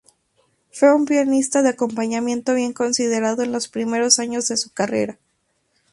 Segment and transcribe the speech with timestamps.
[0.71, 5.19] Fue un pianista de acompañamiento bien considerado en los primeros años de su carrera.